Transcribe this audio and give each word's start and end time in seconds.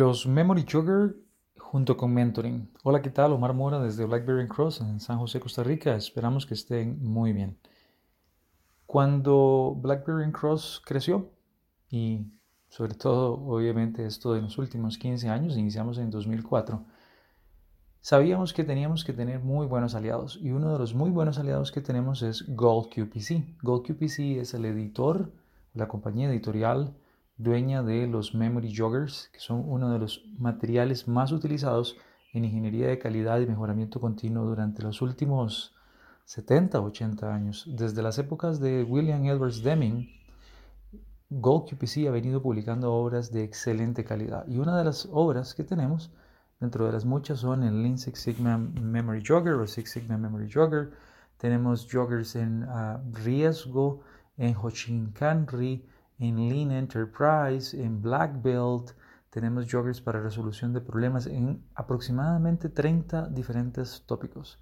Los 0.00 0.26
Memory 0.26 0.64
Jogger 0.64 1.14
junto 1.58 1.98
con 1.98 2.14
Mentoring. 2.14 2.70
Hola, 2.84 3.02
¿qué 3.02 3.10
tal? 3.10 3.32
Omar 3.32 3.52
Mora 3.52 3.80
desde 3.80 4.06
Blackberry 4.06 4.48
Cross 4.48 4.80
en 4.80 4.98
San 4.98 5.18
José, 5.18 5.40
Costa 5.40 5.62
Rica. 5.62 5.94
Esperamos 5.94 6.46
que 6.46 6.54
estén 6.54 7.04
muy 7.04 7.34
bien. 7.34 7.58
Cuando 8.86 9.76
Blackberry 9.78 10.32
Cross 10.32 10.80
creció 10.86 11.28
y 11.90 12.32
sobre 12.70 12.94
todo, 12.94 13.34
obviamente, 13.44 14.06
esto 14.06 14.32
de 14.32 14.40
los 14.40 14.56
últimos 14.56 14.96
15 14.96 15.28
años, 15.28 15.58
iniciamos 15.58 15.98
en 15.98 16.08
2004, 16.10 16.82
sabíamos 18.00 18.54
que 18.54 18.64
teníamos 18.64 19.04
que 19.04 19.12
tener 19.12 19.40
muy 19.40 19.66
buenos 19.66 19.94
aliados 19.94 20.38
y 20.40 20.50
uno 20.50 20.72
de 20.72 20.78
los 20.78 20.94
muy 20.94 21.10
buenos 21.10 21.38
aliados 21.38 21.72
que 21.72 21.82
tenemos 21.82 22.22
es 22.22 22.46
Gold 22.56 22.88
QPC. 22.88 23.58
Gold 23.62 23.86
QPC 23.86 24.38
es 24.40 24.54
el 24.54 24.64
editor, 24.64 25.30
la 25.74 25.88
compañía 25.88 26.30
editorial 26.30 26.94
dueña 27.42 27.82
de 27.82 28.06
los 28.06 28.34
Memory 28.34 28.74
Joggers, 28.76 29.30
que 29.32 29.40
son 29.40 29.64
uno 29.66 29.90
de 29.90 29.98
los 29.98 30.22
materiales 30.38 31.08
más 31.08 31.32
utilizados 31.32 31.96
en 32.34 32.44
ingeniería 32.44 32.88
de 32.88 32.98
calidad 32.98 33.40
y 33.40 33.46
mejoramiento 33.46 34.00
continuo 34.00 34.44
durante 34.44 34.82
los 34.82 35.00
últimos 35.00 35.74
70 36.26 36.80
80 36.80 37.34
años. 37.34 37.64
Desde 37.66 38.02
las 38.02 38.18
épocas 38.18 38.60
de 38.60 38.84
William 38.84 39.24
Edwards 39.24 39.62
Deming, 39.62 40.08
Gold 41.30 41.70
QPC 41.70 42.08
ha 42.08 42.10
venido 42.10 42.42
publicando 42.42 42.92
obras 42.92 43.32
de 43.32 43.42
excelente 43.42 44.04
calidad. 44.04 44.46
Y 44.46 44.58
una 44.58 44.76
de 44.76 44.84
las 44.84 45.08
obras 45.10 45.54
que 45.54 45.64
tenemos, 45.64 46.12
dentro 46.60 46.84
de 46.84 46.92
las 46.92 47.04
muchas, 47.04 47.40
son 47.40 47.62
el 47.62 47.82
Lean 47.82 47.98
Six 47.98 48.20
Sigma 48.20 48.58
Memory 48.58 49.22
Jogger 49.26 49.54
o 49.54 49.66
Six 49.66 49.90
Sigma 49.90 50.18
Memory 50.18 50.50
Jogger. 50.52 50.90
Tenemos 51.38 51.88
joggers 51.90 52.36
en 52.36 52.64
ah, 52.68 53.00
riesgo, 53.12 54.02
en 54.36 54.54
Hoshinkanri, 54.54 55.86
en 56.20 56.48
Lean 56.48 56.70
Enterprise, 56.70 57.82
en 57.82 58.00
Black 58.00 58.42
Belt, 58.42 58.92
tenemos 59.30 59.66
joggers 59.70 60.00
para 60.00 60.20
resolución 60.20 60.72
de 60.72 60.80
problemas 60.80 61.26
en 61.26 61.64
aproximadamente 61.74 62.68
30 62.68 63.28
diferentes 63.28 64.04
tópicos. 64.06 64.58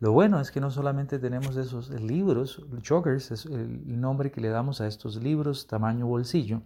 Lo 0.00 0.12
bueno 0.12 0.40
es 0.40 0.50
que 0.50 0.60
no 0.60 0.70
solamente 0.70 1.18
tenemos 1.18 1.56
esos 1.56 1.88
libros, 1.90 2.62
joggers 2.86 3.30
es 3.30 3.46
el 3.46 4.00
nombre 4.00 4.30
que 4.30 4.40
le 4.40 4.48
damos 4.48 4.80
a 4.80 4.86
estos 4.86 5.16
libros, 5.22 5.66
tamaño 5.66 6.06
bolsillo, 6.06 6.62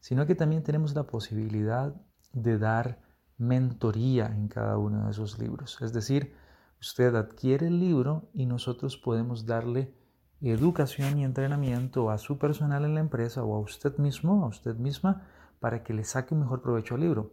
sino 0.00 0.26
que 0.26 0.34
también 0.34 0.62
tenemos 0.62 0.94
la 0.94 1.02
posibilidad 1.02 1.94
de 2.32 2.58
dar 2.58 3.00
mentoría 3.36 4.26
en 4.26 4.48
cada 4.48 4.78
uno 4.78 5.04
de 5.04 5.10
esos 5.10 5.38
libros. 5.38 5.76
Es 5.82 5.92
decir, 5.92 6.34
usted 6.80 7.14
adquiere 7.14 7.66
el 7.66 7.80
libro 7.80 8.30
y 8.32 8.46
nosotros 8.46 8.96
podemos 8.96 9.44
darle 9.44 9.92
educación 10.40 11.18
y 11.18 11.24
entrenamiento 11.24 12.10
a 12.10 12.18
su 12.18 12.38
personal 12.38 12.84
en 12.84 12.94
la 12.94 13.00
empresa 13.00 13.42
o 13.42 13.56
a 13.56 13.60
usted 13.60 13.96
mismo, 13.98 14.44
a 14.44 14.48
usted 14.48 14.76
misma, 14.76 15.26
para 15.60 15.82
que 15.82 15.92
le 15.92 16.04
saque 16.04 16.34
un 16.34 16.40
mejor 16.40 16.62
provecho 16.62 16.94
al 16.94 17.00
libro. 17.00 17.32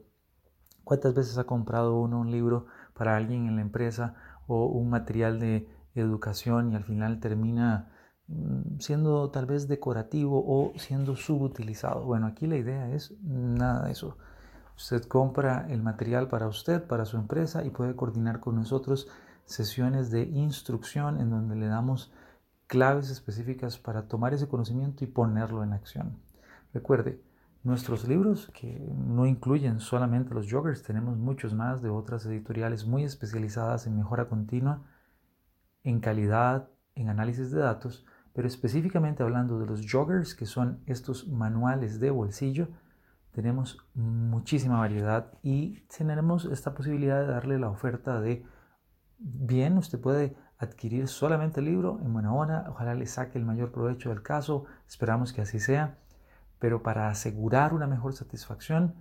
¿Cuántas 0.83 1.13
veces 1.13 1.37
ha 1.37 1.45
comprado 1.45 1.99
uno 1.99 2.19
un 2.19 2.31
libro 2.31 2.67
para 2.93 3.15
alguien 3.15 3.47
en 3.47 3.55
la 3.55 3.61
empresa 3.61 4.15
o 4.47 4.65
un 4.65 4.89
material 4.89 5.39
de 5.39 5.67
educación 5.95 6.71
y 6.71 6.75
al 6.75 6.83
final 6.83 7.19
termina 7.19 7.91
mm, 8.27 8.79
siendo 8.79 9.29
tal 9.31 9.45
vez 9.45 9.67
decorativo 9.67 10.43
o 10.45 10.73
siendo 10.77 11.15
subutilizado? 11.15 12.05
Bueno, 12.05 12.27
aquí 12.27 12.47
la 12.47 12.57
idea 12.57 12.89
es 12.91 13.13
nada 13.21 13.85
de 13.85 13.91
eso. 13.91 14.17
Usted 14.77 15.03
compra 15.03 15.65
el 15.69 15.81
material 15.81 16.27
para 16.27 16.47
usted, 16.47 16.85
para 16.85 17.05
su 17.05 17.17
empresa 17.17 17.63
y 17.63 17.69
puede 17.69 17.95
coordinar 17.95 18.39
con 18.39 18.55
nosotros 18.55 19.07
sesiones 19.45 20.11
de 20.11 20.23
instrucción 20.23 21.19
en 21.19 21.29
donde 21.29 21.55
le 21.55 21.67
damos 21.67 22.11
claves 22.67 23.09
específicas 23.09 23.77
para 23.77 24.07
tomar 24.07 24.33
ese 24.33 24.47
conocimiento 24.47 25.03
y 25.03 25.07
ponerlo 25.07 25.63
en 25.63 25.73
acción. 25.73 26.17
Recuerde, 26.73 27.21
nuestros 27.63 28.07
libros, 28.07 28.51
que 28.53 28.93
no 28.95 29.25
incluyen 29.25 29.79
solamente 29.79 30.33
los 30.33 30.51
joggers, 30.51 30.83
tenemos 30.83 31.17
muchos 31.17 31.53
más 31.53 31.81
de 31.81 31.89
otras 31.89 32.25
editoriales 32.25 32.85
muy 32.85 33.03
especializadas 33.03 33.87
en 33.87 33.97
mejora 33.97 34.29
continua, 34.29 34.83
en 35.83 35.99
calidad, 35.99 36.69
en 36.93 37.09
análisis 37.09 37.51
de 37.51 37.59
datos, 37.59 38.05
pero 38.33 38.47
específicamente 38.47 39.23
hablando 39.23 39.59
de 39.59 39.65
los 39.65 39.81
joggers, 39.89 40.35
que 40.35 40.45
son 40.45 40.81
estos 40.85 41.27
manuales 41.27 41.99
de 41.99 42.11
bolsillo, 42.11 42.67
tenemos 43.31 43.79
muchísima 43.93 44.79
variedad 44.79 45.33
y 45.41 45.81
tenemos 45.97 46.45
esta 46.45 46.73
posibilidad 46.73 47.21
de 47.21 47.27
darle 47.27 47.59
la 47.59 47.69
oferta 47.69 48.21
de, 48.21 48.45
bien, 49.17 49.77
usted 49.77 49.99
puede 49.99 50.37
adquirir 50.57 51.07
solamente 51.07 51.59
el 51.59 51.65
libro 51.65 51.99
en 52.03 52.13
buena 52.13 52.33
hora, 52.33 52.65
ojalá 52.69 52.95
le 52.95 53.05
saque 53.07 53.37
el 53.37 53.45
mayor 53.45 53.71
provecho 53.71 54.09
del 54.09 54.21
caso, 54.21 54.65
esperamos 54.87 55.33
que 55.33 55.41
así 55.41 55.59
sea, 55.59 55.97
pero 56.59 56.81
para 56.81 57.09
asegurar 57.09 57.73
una 57.73 57.87
mejor 57.87 58.13
satisfacción, 58.13 58.95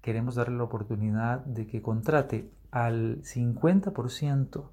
queremos 0.00 0.34
darle 0.34 0.56
la 0.56 0.64
oportunidad 0.64 1.40
de 1.44 1.66
que 1.66 1.82
contrate 1.82 2.50
al 2.70 3.22
50% 3.22 4.70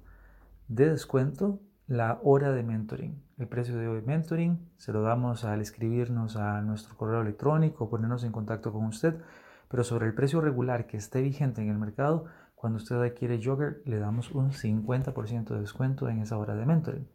de 0.68 0.90
descuento 0.90 1.60
la 1.86 2.20
hora 2.22 2.52
de 2.52 2.62
mentoring. 2.62 3.20
El 3.36 3.48
precio 3.48 3.76
de 3.76 3.88
hoy 3.88 4.02
mentoring 4.02 4.70
se 4.76 4.92
lo 4.92 5.02
damos 5.02 5.44
al 5.44 5.60
escribirnos 5.60 6.36
a 6.36 6.60
nuestro 6.62 6.96
correo 6.96 7.20
electrónico, 7.20 7.90
ponernos 7.90 8.22
en 8.22 8.32
contacto 8.32 8.72
con 8.72 8.84
usted, 8.84 9.20
pero 9.68 9.82
sobre 9.82 10.06
el 10.06 10.14
precio 10.14 10.40
regular 10.40 10.86
que 10.86 10.96
esté 10.96 11.20
vigente 11.20 11.62
en 11.62 11.68
el 11.68 11.78
mercado, 11.78 12.26
cuando 12.60 12.76
usted 12.76 12.96
adquiere 12.96 13.40
Jogger, 13.42 13.80
le 13.86 13.98
damos 13.98 14.32
un 14.32 14.52
50% 14.52 15.54
de 15.54 15.60
descuento 15.60 16.10
en 16.10 16.20
esa 16.20 16.36
hora 16.36 16.54
de 16.54 16.66
mentoring. 16.66 17.08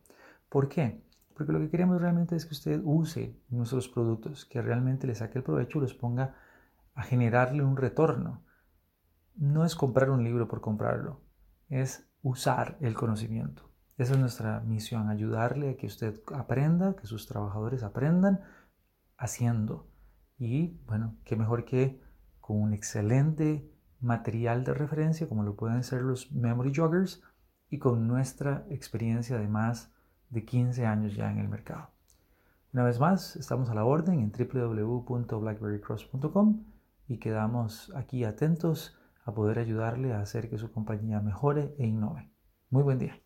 ¿Por 0.49 0.69
qué? 0.69 1.05
Porque 1.35 1.53
lo 1.53 1.59
que 1.59 1.69
queremos 1.69 2.01
realmente 2.01 2.35
es 2.35 2.47
que 2.47 2.55
usted 2.55 2.81
use 2.83 3.39
nuestros 3.49 3.87
productos, 3.87 4.45
que 4.45 4.63
realmente 4.63 5.05
le 5.05 5.13
saque 5.13 5.37
el 5.37 5.43
provecho 5.43 5.77
y 5.77 5.81
los 5.81 5.93
ponga 5.93 6.33
a 6.95 7.03
generarle 7.03 7.63
un 7.63 7.77
retorno. 7.77 8.43
No 9.35 9.63
es 9.63 9.75
comprar 9.75 10.09
un 10.09 10.23
libro 10.23 10.47
por 10.47 10.61
comprarlo, 10.61 11.21
es 11.69 12.09
usar 12.23 12.79
el 12.81 12.95
conocimiento. 12.95 13.69
Esa 13.99 14.13
es 14.13 14.19
nuestra 14.19 14.61
misión, 14.61 15.09
ayudarle 15.09 15.69
a 15.69 15.77
que 15.77 15.85
usted 15.85 16.21
aprenda, 16.33 16.95
que 16.95 17.05
sus 17.05 17.27
trabajadores 17.27 17.83
aprendan 17.83 18.41
haciendo. 19.15 19.91
Y 20.39 20.79
bueno, 20.87 21.17
qué 21.23 21.35
mejor 21.35 21.65
que 21.65 22.01
con 22.39 22.59
un 22.59 22.73
excelente 22.73 23.74
material 24.05 24.63
de 24.63 24.73
referencia 24.73 25.27
como 25.27 25.43
lo 25.43 25.55
pueden 25.55 25.83
ser 25.83 26.03
los 26.03 26.31
Memory 26.31 26.73
Joggers 26.73 27.21
y 27.69 27.79
con 27.79 28.07
nuestra 28.07 28.65
experiencia 28.69 29.37
de 29.37 29.47
más 29.47 29.91
de 30.29 30.45
15 30.45 30.85
años 30.85 31.15
ya 31.15 31.31
en 31.31 31.39
el 31.39 31.49
mercado. 31.49 31.89
Una 32.71 32.83
vez 32.83 32.99
más, 32.99 33.35
estamos 33.35 33.69
a 33.69 33.73
la 33.73 33.85
orden 33.85 34.19
en 34.19 34.31
www.blackberrycross.com 34.31 36.63
y 37.07 37.17
quedamos 37.17 37.91
aquí 37.95 38.23
atentos 38.23 38.99
a 39.23 39.33
poder 39.33 39.57
ayudarle 39.59 40.13
a 40.13 40.19
hacer 40.19 40.49
que 40.49 40.57
su 40.57 40.71
compañía 40.71 41.19
mejore 41.19 41.75
e 41.77 41.87
innove. 41.87 42.29
Muy 42.69 42.83
buen 42.83 42.99
día. 42.99 43.19